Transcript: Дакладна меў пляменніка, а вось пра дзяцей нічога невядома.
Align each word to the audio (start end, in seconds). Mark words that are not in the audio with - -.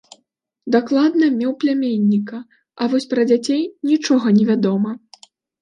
Дакладна 0.75 1.27
меў 1.41 1.51
пляменніка, 1.65 2.39
а 2.81 2.89
вось 2.95 3.07
пра 3.15 3.29
дзяцей 3.33 3.63
нічога 3.93 4.27
невядома. 4.43 4.91